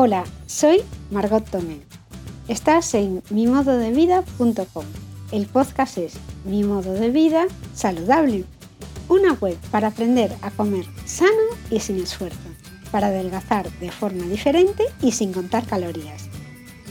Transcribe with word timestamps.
Hola, 0.00 0.22
soy 0.46 0.82
Margot 1.10 1.44
Tomé. 1.50 1.80
Estás 2.46 2.94
en 2.94 3.20
mimododevida.com. 3.30 4.84
El 5.32 5.46
podcast 5.46 5.98
es 5.98 6.14
Mi 6.44 6.62
modo 6.62 6.92
de 6.92 7.10
vida 7.10 7.48
saludable. 7.74 8.44
Una 9.08 9.32
web 9.32 9.56
para 9.72 9.88
aprender 9.88 10.32
a 10.42 10.52
comer 10.52 10.84
sano 11.04 11.32
y 11.68 11.80
sin 11.80 12.00
esfuerzo, 12.00 12.48
para 12.92 13.08
adelgazar 13.08 13.68
de 13.80 13.90
forma 13.90 14.22
diferente 14.26 14.84
y 15.02 15.10
sin 15.10 15.32
contar 15.32 15.66
calorías. 15.66 16.28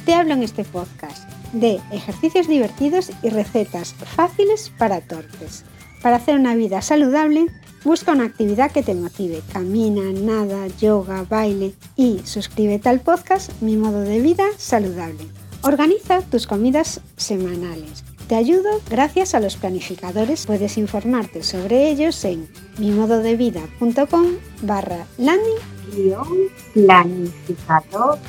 Te 0.05 0.13
hablo 0.13 0.33
en 0.33 0.43
este 0.43 0.65
podcast 0.65 1.29
de 1.53 1.79
ejercicios 1.93 2.49
divertidos 2.49 3.11
y 3.23 3.29
recetas 3.29 3.93
fáciles 3.93 4.69
para 4.77 4.99
torpes. 4.99 5.63
Para 6.01 6.17
hacer 6.17 6.35
una 6.35 6.55
vida 6.55 6.81
saludable, 6.81 7.47
busca 7.83 8.11
una 8.11 8.25
actividad 8.25 8.71
que 8.71 8.83
te 8.83 8.93
motive. 8.93 9.41
Camina, 9.51 10.03
nada, 10.13 10.67
yoga, 10.79 11.23
baile 11.23 11.73
y 11.95 12.19
suscríbete 12.23 12.89
al 12.89 12.99
podcast 13.01 13.51
Mi 13.61 13.77
modo 13.77 14.01
de 14.01 14.19
vida 14.19 14.45
saludable. 14.57 15.25
Organiza 15.63 16.21
tus 16.21 16.47
comidas 16.47 17.01
semanales. 17.17 18.03
Te 18.27 18.35
ayudo 18.35 18.69
gracias 18.89 19.33
a 19.33 19.39
los 19.39 19.55
planificadores. 19.55 20.45
Puedes 20.45 20.77
informarte 20.77 21.43
sobre 21.43 21.89
ellos 21.89 22.23
en 22.25 22.47
mimododevida.com 22.77 24.25
barra 24.61 25.07
landing 25.17 26.51
planificadores. 26.73 28.21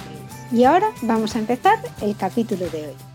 Y 0.52 0.64
ahora 0.64 0.91
vamos 1.02 1.36
a 1.36 1.41
empezar 1.41 1.78
el 2.00 2.16
capítulo 2.16 2.69
de 2.70 2.86
hoy. 2.86 3.07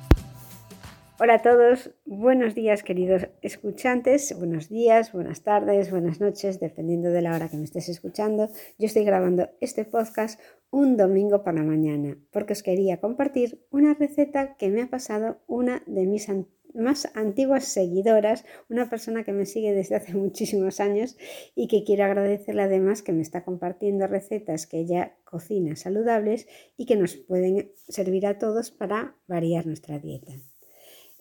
Hola 1.20 1.35
a 1.35 1.41
todos, 1.44 1.91
buenos 2.05 2.55
días 2.55 2.81
queridos 2.81 3.27
escuchantes, 3.44 4.35
buenos 4.35 4.70
días, 4.70 5.12
buenas 5.13 5.44
tardes, 5.44 5.91
buenas 5.91 6.20
noches, 6.20 6.59
dependiendo 6.59 7.12
de 7.12 7.21
la 7.21 7.35
hora 7.35 7.49
que 7.49 7.58
me 7.58 7.66
estés 7.66 7.88
escuchando. 7.88 8.49
Yo 8.80 8.88
estoy 8.88 9.04
grabando 9.04 9.48
este 9.62 9.85
podcast 9.85 10.41
un 10.71 10.98
domingo 10.98 11.44
por 11.44 11.54
la 11.54 11.62
mañana 11.62 12.18
porque 12.32 12.54
os 12.54 12.63
quería 12.63 12.99
compartir 12.99 13.63
una 13.70 13.93
receta 13.93 14.55
que 14.57 14.70
me 14.70 14.82
ha 14.82 14.90
pasado 14.90 15.40
una 15.46 15.84
de 15.85 16.07
mis 16.07 16.27
más 16.74 17.07
antiguas 17.13 17.65
seguidoras, 17.65 18.43
una 18.68 18.90
persona 18.90 19.24
que 19.24 19.34
me 19.34 19.46
sigue 19.46 19.71
desde 19.71 19.96
hace 19.96 20.13
muchísimos 20.15 20.80
años 20.80 21.15
y 21.54 21.68
que 21.68 21.84
quiero 21.84 22.05
agradecerle 22.05 22.63
además 22.63 23.04
que 23.04 23.13
me 23.13 23.21
está 23.21 23.46
compartiendo 23.46 24.07
recetas 24.07 24.65
que 24.65 24.80
ella 24.80 25.15
cocina 25.26 25.76
saludables 25.76 26.48
y 26.76 26.87
que 26.87 26.96
nos 26.96 27.15
pueden 27.15 27.71
servir 27.87 28.26
a 28.26 28.40
todos 28.40 28.71
para 28.71 29.15
variar 29.27 29.68
nuestra 29.68 29.99
dieta. 29.99 30.34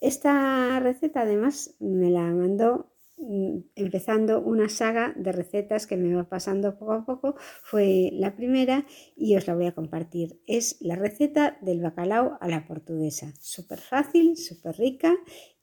Esta 0.03 0.81
receta 0.81 1.20
además 1.20 1.77
me 1.78 2.11
la 2.11 2.22
mandó 2.22 2.92
mm, 3.19 3.58
empezando 3.77 4.41
una 4.41 4.69
saga 4.69 5.14
de 5.17 5.31
recetas 5.31 5.86
que 5.86 5.97
me 5.97 6.12
va 6.12 6.28
pasando 6.28 6.77
poco 6.77 6.92
a 6.92 7.06
poco. 7.06 7.36
Fue 7.62 8.11
la 8.12 8.34
primera 8.34 8.84
y 9.17 9.36
os 9.36 9.47
la 9.47 9.55
voy 9.55 9.67
a 9.67 9.77
compartir. 9.77 10.41
Es 10.48 10.77
la 10.81 10.97
receta 10.97 11.56
del 11.62 11.81
bacalao 11.81 12.36
a 12.41 12.48
la 12.48 12.67
portuguesa. 12.67 13.33
Súper 13.41 13.78
fácil, 13.78 14.36
súper 14.36 14.77
rica 14.77 15.14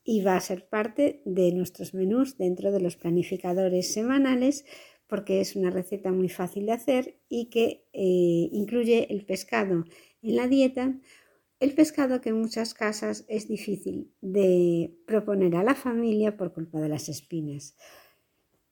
y 0.04 0.22
va 0.22 0.36
a 0.36 0.40
ser 0.40 0.70
parte 0.70 1.20
de 1.26 1.52
nuestros 1.52 1.92
menús 1.92 2.38
dentro 2.38 2.72
de 2.72 2.80
los 2.80 2.96
planificadores 2.96 3.92
semanales 3.92 4.64
porque 5.06 5.42
es 5.42 5.54
una 5.54 5.68
receta 5.68 6.12
muy 6.12 6.30
fácil 6.30 6.64
de 6.64 6.72
hacer 6.72 7.18
y 7.28 7.50
que 7.50 7.84
eh, 7.92 8.48
incluye 8.52 9.12
el 9.12 9.26
pescado 9.26 9.84
en 10.22 10.36
la 10.36 10.48
dieta 10.48 10.98
el 11.60 11.74
pescado 11.74 12.20
que 12.20 12.30
en 12.30 12.40
muchas 12.40 12.74
casas 12.74 13.24
es 13.28 13.46
difícil 13.46 14.12
de 14.22 14.96
proponer 15.06 15.54
a 15.56 15.62
la 15.62 15.74
familia 15.74 16.36
por 16.36 16.52
culpa 16.54 16.80
de 16.80 16.88
las 16.88 17.08
espinas. 17.08 17.76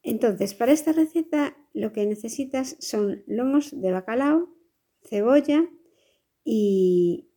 Entonces, 0.01 0.55
para 0.55 0.71
esta 0.71 0.91
receta 0.91 1.55
lo 1.73 1.93
que 1.93 2.05
necesitas 2.05 2.75
son 2.79 3.23
lomos 3.27 3.79
de 3.79 3.91
bacalao, 3.91 4.49
cebolla 5.03 5.69
y, 6.43 7.29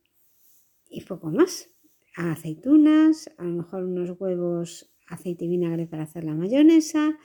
y 0.89 1.01
poco 1.01 1.27
más. 1.29 1.69
Aceitunas, 2.15 3.29
a 3.37 3.43
lo 3.43 3.51
mejor 3.51 3.83
unos 3.83 4.19
huevos, 4.19 4.91
aceite 5.07 5.45
y 5.45 5.49
vinagre 5.49 5.87
para 5.87 6.03
hacer 6.03 6.23
la 6.23 6.33
mayonesa 6.33 7.17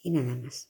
y 0.00 0.10
nada 0.10 0.36
más. 0.36 0.69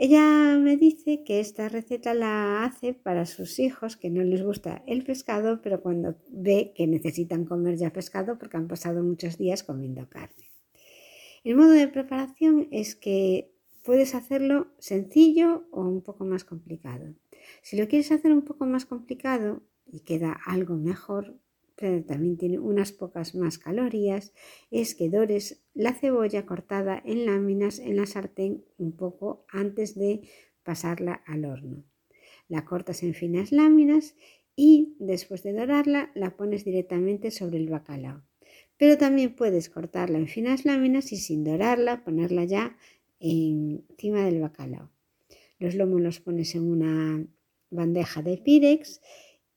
Ella 0.00 0.56
me 0.58 0.76
dice 0.76 1.24
que 1.24 1.40
esta 1.40 1.68
receta 1.68 2.14
la 2.14 2.62
hace 2.62 2.94
para 2.94 3.26
sus 3.26 3.58
hijos 3.58 3.96
que 3.96 4.10
no 4.10 4.22
les 4.22 4.44
gusta 4.44 4.84
el 4.86 5.02
pescado, 5.02 5.60
pero 5.60 5.80
cuando 5.80 6.14
ve 6.30 6.72
que 6.76 6.86
necesitan 6.86 7.44
comer 7.44 7.76
ya 7.76 7.92
pescado 7.92 8.38
porque 8.38 8.56
han 8.56 8.68
pasado 8.68 9.02
muchos 9.02 9.38
días 9.38 9.64
comiendo 9.64 10.08
carne. 10.08 10.52
El 11.42 11.56
modo 11.56 11.70
de 11.70 11.88
preparación 11.88 12.68
es 12.70 12.94
que 12.94 13.50
puedes 13.82 14.14
hacerlo 14.14 14.68
sencillo 14.78 15.66
o 15.72 15.82
un 15.82 16.02
poco 16.02 16.24
más 16.24 16.44
complicado. 16.44 17.16
Si 17.62 17.76
lo 17.76 17.88
quieres 17.88 18.12
hacer 18.12 18.30
un 18.32 18.42
poco 18.42 18.66
más 18.66 18.86
complicado 18.86 19.62
y 19.84 20.00
queda 20.00 20.38
algo 20.46 20.76
mejor, 20.76 21.40
pero 21.78 22.02
también 22.02 22.36
tiene 22.36 22.58
unas 22.58 22.92
pocas 22.92 23.34
más 23.34 23.58
calorías, 23.58 24.32
es 24.70 24.96
que 24.96 25.08
dores 25.08 25.62
la 25.74 25.94
cebolla 25.94 26.44
cortada 26.44 27.00
en 27.04 27.24
láminas 27.24 27.78
en 27.78 27.96
la 27.96 28.06
sartén 28.06 28.64
un 28.78 28.92
poco 28.92 29.44
antes 29.48 29.94
de 29.94 30.22
pasarla 30.64 31.22
al 31.24 31.44
horno. 31.44 31.84
La 32.48 32.64
cortas 32.64 33.02
en 33.04 33.14
finas 33.14 33.52
láminas 33.52 34.16
y 34.56 34.96
después 34.98 35.44
de 35.44 35.52
dorarla 35.52 36.10
la 36.14 36.36
pones 36.36 36.64
directamente 36.64 37.30
sobre 37.30 37.58
el 37.58 37.68
bacalao. 37.68 38.22
Pero 38.76 38.98
también 38.98 39.36
puedes 39.36 39.70
cortarla 39.70 40.18
en 40.18 40.26
finas 40.26 40.64
láminas 40.64 41.12
y 41.12 41.16
sin 41.16 41.44
dorarla 41.44 42.02
ponerla 42.04 42.44
ya 42.44 42.76
encima 43.20 44.24
del 44.24 44.40
bacalao. 44.40 44.90
Los 45.60 45.76
lomos 45.76 46.00
los 46.00 46.20
pones 46.20 46.54
en 46.54 46.68
una 46.68 47.24
bandeja 47.70 48.22
de 48.22 48.36
pirex 48.38 49.00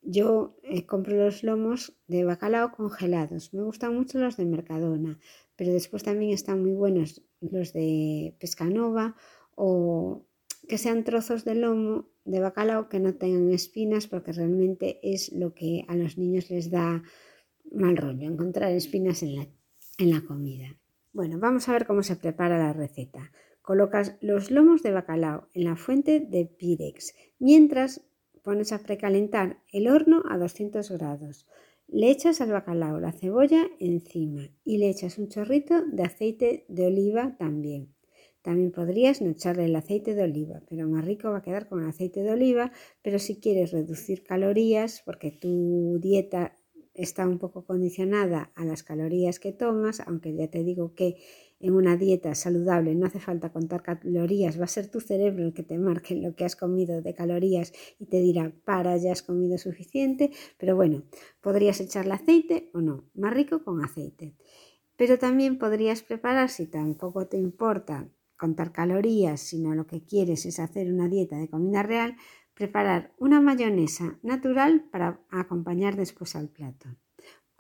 yo 0.02 0.58
eh, 0.64 0.86
compro 0.86 1.16
los 1.16 1.44
lomos 1.44 1.96
de 2.08 2.24
bacalao 2.24 2.72
congelados. 2.72 3.54
Me 3.54 3.64
gustan 3.64 3.96
mucho 3.96 4.20
los 4.20 4.38
de 4.38 4.46
Mercadona, 4.46 5.20
pero 5.56 5.72
después 5.72 6.04
también 6.04 6.32
están 6.32 6.62
muy 6.62 6.74
buenos 6.74 7.22
los 7.40 7.74
de 7.74 8.36
Pescanova 8.40 9.16
o 9.56 10.26
que 10.68 10.78
sean 10.78 11.04
trozos 11.04 11.46
de 11.46 11.56
lomo 11.56 12.10
de 12.26 12.40
bacalao 12.40 12.90
que 12.90 13.00
no 13.00 13.16
tengan 13.16 13.52
espinas 13.52 14.08
porque 14.08 14.32
realmente 14.32 15.00
es 15.04 15.32
lo 15.32 15.54
que 15.54 15.86
a 15.88 15.96
los 15.96 16.18
niños 16.18 16.50
les 16.50 16.70
da 16.70 17.04
mal 17.72 17.98
rollo, 17.98 18.28
encontrar 18.30 18.72
espinas 18.72 19.24
en 19.24 19.36
la, 19.36 19.48
en 19.98 20.12
la 20.12 20.22
comida. 20.22 20.78
Bueno, 21.14 21.40
vamos 21.40 21.68
a 21.68 21.74
ver 21.74 21.86
cómo 21.86 22.04
se 22.04 22.16
prepara 22.16 22.58
la 22.58 22.74
receta. 22.74 23.32
Colocas 23.62 24.18
los 24.22 24.50
lomos 24.50 24.82
de 24.82 24.92
bacalao 24.92 25.50
en 25.54 25.66
la 25.66 25.76
fuente 25.76 26.20
de 26.20 26.46
Pirex 26.46 27.14
mientras 27.38 28.02
Pones 28.42 28.72
a 28.74 28.80
precalentar 28.80 29.62
el 29.72 29.88
horno 29.88 30.24
a 30.30 30.38
200 30.38 30.90
grados. 30.92 31.48
Le 31.88 32.10
echas 32.10 32.42
al 32.42 32.52
bacalao 32.52 33.00
la 33.00 33.12
cebolla 33.12 33.68
encima 33.80 34.50
y 34.64 34.78
le 34.78 34.90
echas 34.90 35.18
un 35.18 35.28
chorrito 35.28 35.86
de 35.86 36.04
aceite 36.04 36.66
de 36.68 36.88
oliva 36.88 37.36
también. 37.38 37.94
También 38.42 38.72
podrías 38.72 39.22
no 39.22 39.30
echarle 39.30 39.66
el 39.66 39.76
aceite 39.76 40.16
de 40.16 40.24
oliva, 40.24 40.64
pero 40.68 40.88
más 40.88 41.06
rico 41.06 41.30
va 41.30 41.38
a 41.38 41.42
quedar 41.44 41.68
con 41.68 41.84
el 41.84 41.90
aceite 41.90 42.24
de 42.24 42.32
oliva. 42.32 42.72
Pero 43.04 43.20
si 43.20 43.40
quieres 43.40 43.72
reducir 43.72 44.24
calorías, 44.24 45.04
porque 45.06 45.32
tu 45.32 46.00
dieta 46.00 46.56
está 46.94 47.28
un 47.28 47.38
poco 47.38 47.66
condicionada 47.66 48.52
a 48.56 48.66
las 48.66 48.84
calorías 48.84 49.40
que 49.40 49.52
tomas, 49.52 50.00
aunque 50.00 50.34
ya 50.34 50.50
te 50.50 50.64
digo 50.64 50.96
que 50.96 51.18
en 51.62 51.74
una 51.74 51.98
dieta 51.98 52.36
saludable 52.36 52.96
no 52.96 53.06
hace 53.06 53.20
falta 53.20 53.52
contar 53.52 53.84
calorías, 53.84 54.60
va 54.60 54.66
a 54.66 54.68
ser 54.68 54.88
tu 54.88 55.00
cerebro 55.00 55.44
el 55.44 55.54
que 55.54 55.64
te 55.64 55.78
marque 55.78 56.16
lo 56.16 56.36
que 56.36 56.46
has 56.46 56.56
comido 56.56 57.02
de 57.02 57.14
calorías 57.14 57.74
y 58.00 58.06
te 58.06 58.22
dirá, 58.22 58.54
para, 58.66 58.98
ya 58.98 59.12
has 59.12 59.22
comido 59.22 59.58
suficiente, 59.58 60.32
pero 60.58 60.76
bueno, 60.76 61.04
podrías 61.42 61.80
echarle 61.80 62.14
aceite 62.14 62.70
o 62.74 62.82
no, 62.82 63.10
más 63.14 63.34
rico 63.34 63.64
con 63.64 63.84
aceite. 63.84 64.36
Pero 64.98 65.18
también 65.18 65.58
podrías 65.58 66.04
preparar, 66.04 66.50
si 66.50 66.68
tampoco 66.68 67.28
te 67.28 67.38
importa 67.38 68.10
contar 68.38 68.72
calorías, 68.72 69.40
sino 69.40 69.76
lo 69.76 69.86
que 69.86 70.04
quieres 70.04 70.46
es 70.46 70.60
hacer 70.60 70.92
una 70.92 71.08
dieta 71.08 71.38
de 71.38 71.50
comida 71.50 71.84
real, 71.84 72.16
preparar 72.54 73.14
una 73.18 73.40
mayonesa 73.42 74.20
natural 74.24 74.88
para 74.92 75.22
acompañar 75.30 75.96
después 75.96 76.36
al 76.36 76.50
plato 76.50 76.90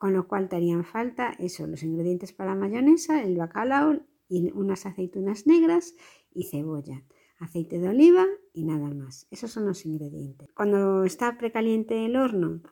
con 0.02 0.14
lo 0.14 0.28
cual 0.28 0.50
te 0.50 0.56
harían 0.56 0.84
falta 0.84 1.36
eso, 1.38 1.68
los 1.68 1.84
ingredientes 1.84 2.34
para 2.34 2.56
mayonesa, 2.56 3.22
el 3.22 3.38
bacalao 3.38 4.02
y 4.28 4.52
unas 4.52 4.88
aceitunas 4.88 5.46
negras 5.46 5.94
y 6.34 6.46
cebolla, 6.46 7.04
aceite 7.38 7.78
de 7.78 7.90
oliva 7.90 8.26
y 8.52 8.64
nada 8.64 8.90
más. 8.90 9.28
Esos 9.30 9.52
son 9.52 9.68
los 9.68 9.86
ingredientes. 9.86 10.52
Cuando 10.54 11.04
está 11.04 11.38
precaliente 11.38 12.04
el 12.04 12.16
horno, 12.16 12.64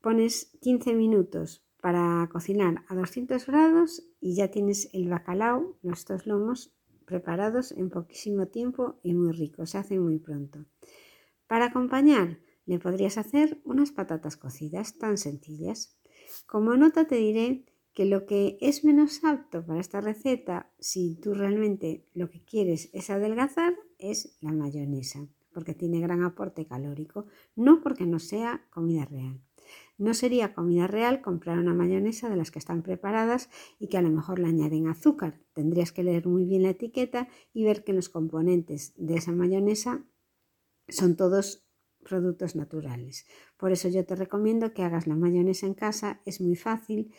pones 0.00 0.56
15 0.62 0.94
minutos 0.94 1.62
para 1.82 2.26
cocinar 2.32 2.82
a 2.88 2.94
200 2.94 3.44
grados 3.44 4.08
y 4.18 4.34
ya 4.36 4.50
tienes 4.50 4.88
el 4.94 5.10
bacalao, 5.10 5.76
los 5.82 6.06
dos 6.06 6.26
lomos 6.26 6.72
preparados 7.04 7.70
en 7.72 7.90
poquísimo 7.90 8.46
tiempo 8.46 8.98
y 9.02 9.12
muy 9.12 9.32
ricos, 9.32 9.72
se 9.72 9.76
hacen 9.76 10.02
muy 10.02 10.20
pronto. 10.20 10.64
Para 11.46 11.66
acompañar, 11.66 12.38
le 12.68 12.78
podrías 12.78 13.16
hacer 13.16 13.62
unas 13.64 13.92
patatas 13.92 14.36
cocidas 14.36 14.98
tan 14.98 15.16
sencillas. 15.16 15.97
Como 16.46 16.76
nota 16.76 17.06
te 17.06 17.16
diré 17.16 17.64
que 17.94 18.04
lo 18.04 18.26
que 18.26 18.58
es 18.60 18.84
menos 18.84 19.24
apto 19.24 19.66
para 19.66 19.80
esta 19.80 20.00
receta, 20.00 20.70
si 20.78 21.16
tú 21.16 21.34
realmente 21.34 22.06
lo 22.14 22.30
que 22.30 22.44
quieres 22.44 22.90
es 22.92 23.10
adelgazar, 23.10 23.74
es 23.98 24.36
la 24.40 24.52
mayonesa. 24.52 25.26
porque 25.52 25.74
tiene 25.74 25.98
gran 25.98 26.22
aporte 26.22 26.66
calórico, 26.66 27.26
no 27.56 27.80
porque 27.80 28.06
no 28.06 28.20
sea 28.20 28.68
comida 28.70 29.04
real. 29.06 29.40
No 29.96 30.14
sería 30.14 30.54
comida 30.54 30.86
real 30.86 31.20
comprar 31.20 31.58
una 31.58 31.74
mayonesa 31.74 32.28
de 32.28 32.36
las 32.36 32.52
que 32.52 32.60
están 32.60 32.82
preparadas 32.82 33.50
y 33.80 33.88
que 33.88 33.98
a 33.98 34.02
lo 34.02 34.10
mejor 34.10 34.38
le 34.38 34.46
añaden 34.46 34.86
azúcar. 34.86 35.40
Tendrías 35.54 35.90
que 35.90 36.04
leer 36.04 36.28
muy 36.28 36.44
bien 36.44 36.62
la 36.62 36.70
etiqueta 36.70 37.28
y 37.52 37.64
ver 37.64 37.82
que 37.82 37.92
los 37.92 38.08
componentes 38.08 38.92
de 38.96 39.16
esa 39.16 39.32
mayonesa 39.32 40.04
son 40.88 41.16
todos 41.16 41.67
productos 42.04 42.56
naturales. 42.56 43.26
Por 43.56 43.72
eso 43.72 43.88
yo 43.88 44.04
te 44.04 44.14
recomiendo 44.14 44.72
que 44.72 44.82
hagas 44.82 45.06
la 45.06 45.16
mayonesa 45.16 45.66
en 45.66 45.74
casa, 45.74 46.20
es 46.24 46.40
muy 46.40 46.56
fácil. 46.56 47.12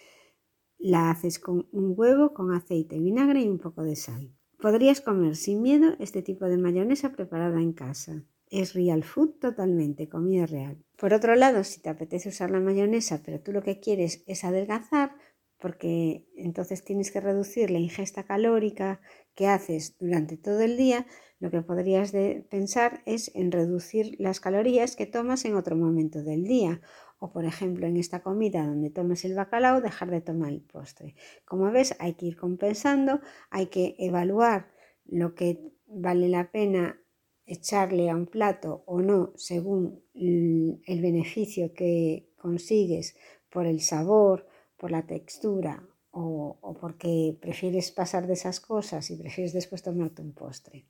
La 0.77 1.11
haces 1.11 1.39
con 1.39 1.67
un 1.71 1.93
huevo, 1.95 2.33
con 2.33 2.53
aceite, 2.53 2.99
vinagre 2.99 3.41
y 3.41 3.49
un 3.49 3.59
poco 3.59 3.83
de 3.83 3.95
sal. 3.95 4.33
Podrías 4.59 5.01
comer 5.01 5.35
sin 5.35 5.61
miedo 5.61 5.95
este 5.99 6.21
tipo 6.21 6.45
de 6.45 6.57
mayonesa 6.57 7.11
preparada 7.11 7.61
en 7.61 7.73
casa. 7.73 8.25
Es 8.49 8.73
real 8.73 9.03
food 9.03 9.39
totalmente, 9.39 10.09
comida 10.09 10.45
real. 10.45 10.83
Por 10.97 11.13
otro 11.13 11.35
lado, 11.35 11.63
si 11.63 11.81
te 11.81 11.89
apetece 11.89 12.29
usar 12.29 12.49
la 12.49 12.59
mayonesa, 12.59 13.21
pero 13.23 13.39
tú 13.39 13.51
lo 13.51 13.61
que 13.61 13.79
quieres 13.79 14.23
es 14.25 14.43
adelgazar, 14.43 15.15
porque 15.59 16.27
entonces 16.35 16.83
tienes 16.83 17.11
que 17.11 17.21
reducir 17.21 17.69
la 17.69 17.79
ingesta 17.79 18.23
calórica 18.23 19.01
que 19.39 19.47
haces 19.47 19.95
durante 19.99 20.35
todo 20.35 20.59
el 20.59 20.75
día, 20.75 21.07
lo 21.39 21.49
que 21.49 21.61
podrías 21.61 22.11
pensar 22.49 23.01
es 23.05 23.31
en 23.35 23.53
reducir 23.53 24.17
las 24.19 24.41
calorías 24.41 24.97
que 24.97 25.05
tomas 25.05 25.45
en 25.45 25.55
otro 25.55 25.77
momento 25.77 26.23
del 26.23 26.43
día. 26.43 26.81
O 27.19 27.31
por 27.31 27.45
ejemplo, 27.45 27.87
en 27.87 27.95
esta 27.95 28.21
comida 28.21 28.67
donde 28.67 28.89
tomas 28.89 29.23
el 29.23 29.35
bacalao, 29.35 29.79
dejar 29.79 30.11
de 30.11 30.19
tomar 30.19 30.51
el 30.51 30.59
postre. 30.59 31.15
Como 31.45 31.71
ves, 31.71 31.95
hay 31.99 32.15
que 32.15 32.25
ir 32.25 32.35
compensando, 32.35 33.21
hay 33.49 33.67
que 33.67 33.95
evaluar 33.97 34.73
lo 35.05 35.35
que 35.35 35.71
vale 35.87 36.27
la 36.27 36.51
pena 36.51 37.01
echarle 37.45 38.09
a 38.09 38.17
un 38.17 38.27
plato 38.27 38.83
o 38.87 39.01
no 39.01 39.31
según 39.37 40.03
el 40.13 41.01
beneficio 41.01 41.73
que 41.73 42.29
consigues 42.35 43.15
por 43.49 43.67
el 43.67 43.79
sabor, 43.79 44.47
por 44.75 44.91
la 44.91 45.07
textura 45.07 45.87
o, 46.11 46.57
o, 46.61 46.73
porque 46.73 47.37
prefieres 47.39 47.91
pasar 47.91 48.27
de 48.27 48.33
esas 48.33 48.59
cosas 48.59 49.09
y 49.11 49.15
prefieres 49.15 49.53
después 49.53 49.83
tomarte 49.83 50.21
un 50.21 50.33
postre. 50.33 50.85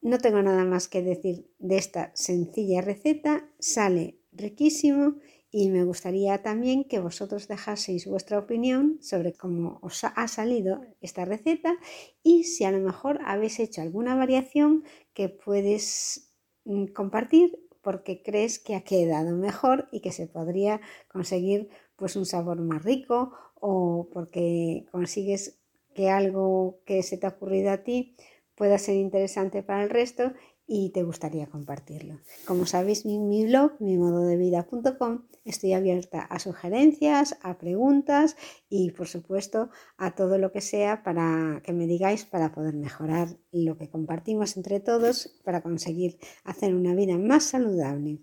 No 0.00 0.18
tengo 0.18 0.42
nada 0.42 0.64
más 0.64 0.88
que 0.88 1.02
decir 1.02 1.48
de 1.58 1.76
esta 1.76 2.10
sencilla 2.14 2.80
receta, 2.80 3.48
sale 3.60 4.18
riquísimo 4.32 5.16
y 5.54 5.68
me 5.68 5.84
gustaría 5.84 6.42
también 6.42 6.84
que 6.84 6.98
vosotros 6.98 7.46
dejaseis 7.46 8.06
vuestra 8.06 8.38
opinión 8.38 8.98
sobre 9.02 9.34
cómo 9.34 9.78
os 9.82 10.02
ha 10.02 10.26
salido 10.26 10.80
esta 11.02 11.26
receta 11.26 11.74
y 12.22 12.44
si 12.44 12.64
a 12.64 12.72
lo 12.72 12.78
mejor 12.78 13.20
habéis 13.26 13.60
hecho 13.60 13.82
alguna 13.82 14.16
variación 14.16 14.82
que 15.12 15.28
puedes 15.28 16.32
mm, 16.64 16.86
compartir 16.86 17.58
porque 17.82 18.22
crees 18.22 18.58
que 18.58 18.74
ha 18.74 18.82
quedado 18.82 19.36
mejor 19.36 19.88
y 19.92 20.00
que 20.00 20.12
se 20.12 20.26
podría 20.26 20.80
conseguir 21.08 21.68
pues 22.02 22.16
un 22.16 22.26
sabor 22.26 22.60
más 22.62 22.82
rico 22.82 23.30
o 23.60 24.08
porque 24.12 24.86
consigues 24.90 25.60
que 25.94 26.10
algo 26.10 26.80
que 26.84 27.04
se 27.04 27.16
te 27.16 27.26
ha 27.26 27.28
ocurrido 27.28 27.70
a 27.70 27.84
ti 27.84 28.16
pueda 28.56 28.76
ser 28.76 28.96
interesante 28.96 29.62
para 29.62 29.84
el 29.84 29.90
resto 29.90 30.32
y 30.66 30.90
te 30.90 31.04
gustaría 31.04 31.46
compartirlo. 31.46 32.18
Como 32.44 32.66
sabéis, 32.66 33.04
en 33.04 33.28
mi 33.28 33.46
blog, 33.46 33.74
mimododevida.com, 33.78 35.28
estoy 35.44 35.74
abierta 35.74 36.22
a 36.22 36.40
sugerencias, 36.40 37.38
a 37.40 37.56
preguntas 37.56 38.34
y, 38.68 38.90
por 38.90 39.06
supuesto, 39.06 39.70
a 39.96 40.16
todo 40.16 40.38
lo 40.38 40.50
que 40.50 40.60
sea 40.60 41.04
para 41.04 41.62
que 41.62 41.72
me 41.72 41.86
digáis 41.86 42.24
para 42.24 42.50
poder 42.50 42.74
mejorar 42.74 43.28
lo 43.52 43.78
que 43.78 43.88
compartimos 43.88 44.56
entre 44.56 44.80
todos 44.80 45.38
para 45.44 45.62
conseguir 45.62 46.18
hacer 46.42 46.74
una 46.74 46.96
vida 46.96 47.16
más 47.16 47.44
saludable. 47.44 48.18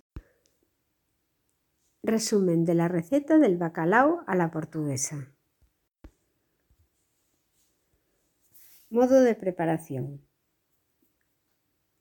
Resumen 2.10 2.66
de 2.66 2.74
la 2.74 2.88
receta 2.88 3.38
del 3.38 3.58
bacalao 3.58 4.24
a 4.26 4.36
la 4.36 4.50
portuguesa. 4.50 5.32
Modo 8.90 9.22
de 9.22 9.36
preparación. 9.36 10.26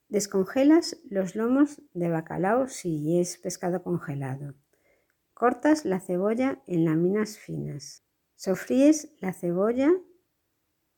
Descongelas 0.07 0.97
los 1.07 1.35
lomos 1.35 1.83
de 1.93 2.09
bacalao 2.09 2.67
si 2.69 3.19
es 3.19 3.37
pescado 3.37 3.83
congelado. 3.83 4.55
Cortas 5.35 5.85
la 5.85 5.99
cebolla 5.99 6.63
en 6.65 6.85
láminas 6.85 7.37
finas. 7.37 8.03
Sofríes 8.33 9.13
la 9.19 9.31
cebolla 9.31 9.91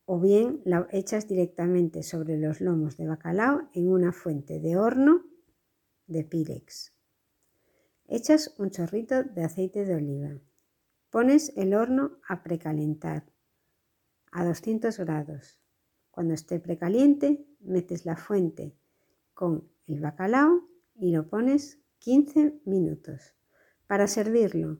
o 0.05 0.21
bien 0.21 0.61
la 0.63 0.87
echas 0.89 1.27
directamente 1.27 2.03
sobre 2.03 2.37
los 2.37 2.61
lomos 2.61 2.95
de 2.95 3.07
bacalao 3.07 3.69
en 3.73 3.91
una 3.91 4.13
fuente 4.13 4.61
de 4.61 4.77
horno 4.77 5.25
de 6.07 6.23
Pirex. 6.23 7.00
Echas 8.13 8.53
un 8.57 8.71
chorrito 8.71 9.23
de 9.23 9.45
aceite 9.45 9.85
de 9.85 9.95
oliva. 9.95 10.37
Pones 11.09 11.53
el 11.55 11.73
horno 11.73 12.19
a 12.27 12.43
precalentar 12.43 13.23
a 14.33 14.43
200 14.43 14.99
grados. 14.99 15.61
Cuando 16.09 16.33
esté 16.33 16.59
precaliente, 16.59 17.47
metes 17.61 18.05
la 18.05 18.17
fuente 18.17 18.75
con 19.33 19.71
el 19.87 20.01
bacalao 20.01 20.67
y 20.93 21.13
lo 21.13 21.29
pones 21.29 21.79
15 21.99 22.59
minutos. 22.65 23.33
Para 23.87 24.07
servirlo 24.07 24.79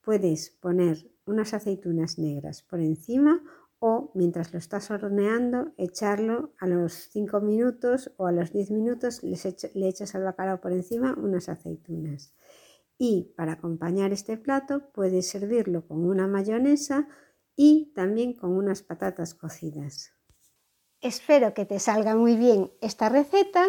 puedes 0.00 0.48
poner 0.48 1.12
unas 1.26 1.52
aceitunas 1.52 2.18
negras 2.18 2.62
por 2.62 2.80
encima 2.80 3.42
o 3.80 4.12
mientras 4.14 4.52
lo 4.52 4.58
estás 4.58 4.90
horneando 4.90 5.72
echarlo 5.76 6.54
a 6.58 6.68
los 6.68 6.92
5 7.10 7.40
minutos 7.40 8.12
o 8.16 8.28
a 8.28 8.32
los 8.32 8.50
10 8.50 8.70
minutos 8.70 9.22
le 9.22 9.88
echas 9.88 10.14
al 10.14 10.22
bacalao 10.22 10.60
por 10.60 10.72
encima 10.72 11.14
unas 11.18 11.50
aceitunas. 11.50 12.32
Y 13.04 13.34
para 13.36 13.54
acompañar 13.54 14.12
este 14.12 14.36
plato 14.36 14.92
puedes 14.92 15.28
servirlo 15.28 15.88
con 15.88 16.04
una 16.04 16.28
mayonesa 16.28 17.08
y 17.56 17.92
también 17.96 18.32
con 18.32 18.52
unas 18.52 18.82
patatas 18.82 19.34
cocidas. 19.34 20.12
Espero 21.00 21.52
que 21.52 21.64
te 21.64 21.80
salga 21.80 22.14
muy 22.14 22.36
bien 22.36 22.70
esta 22.80 23.08
receta 23.08 23.66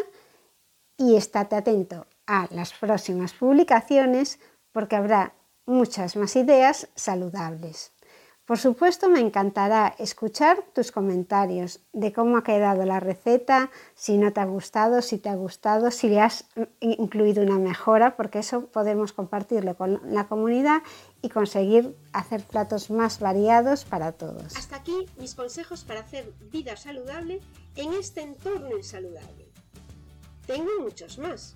y 0.97 1.15
estate 1.15 1.55
atento 1.55 2.05
a 2.27 2.47
las 2.51 2.73
próximas 2.73 3.33
publicaciones 3.33 4.39
porque 4.71 4.97
habrá 4.97 5.33
muchas 5.65 6.15
más 6.15 6.35
ideas 6.35 6.89
saludables. 6.93 7.91
Por 8.45 8.59
supuesto, 8.59 9.07
me 9.07 9.21
encantará 9.21 9.95
escuchar 9.99 10.65
tus 10.73 10.91
comentarios 10.91 11.79
de 11.93 12.11
cómo 12.11 12.35
ha 12.35 12.43
quedado 12.43 12.83
la 12.83 12.99
receta, 12.99 13.71
si 13.95 14.17
no 14.17 14.33
te 14.33 14.41
ha 14.41 14.45
gustado, 14.45 15.01
si 15.01 15.17
te 15.17 15.29
ha 15.29 15.35
gustado, 15.35 15.91
si 15.91 16.09
le 16.09 16.19
has 16.19 16.45
incluido 16.81 17.41
una 17.41 17.57
mejora, 17.57 18.17
porque 18.17 18.39
eso 18.39 18.65
podemos 18.65 19.13
compartirlo 19.13 19.77
con 19.77 20.01
la 20.13 20.27
comunidad 20.27 20.81
y 21.21 21.29
conseguir 21.29 21.95
hacer 22.11 22.43
platos 22.43 22.89
más 22.89 23.21
variados 23.21 23.85
para 23.85 24.11
todos. 24.11 24.57
Hasta 24.57 24.75
aquí 24.75 25.05
mis 25.17 25.35
consejos 25.35 25.85
para 25.85 26.01
hacer 26.01 26.29
vida 26.51 26.75
saludable 26.75 27.39
en 27.77 27.93
este 27.93 28.23
entorno 28.23 28.75
insaludable. 28.75 29.47
Tengo 30.45 30.69
muchos 30.81 31.17
más. 31.17 31.55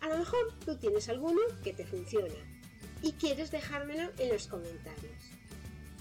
A 0.00 0.08
lo 0.08 0.18
mejor 0.18 0.52
tú 0.64 0.76
tienes 0.76 1.08
alguno 1.08 1.40
que 1.64 1.72
te 1.72 1.84
funciona 1.84 2.34
y 3.02 3.14
quieres 3.14 3.50
dejármelo 3.50 4.10
en 4.18 4.28
los 4.28 4.46
comentarios. 4.46 5.34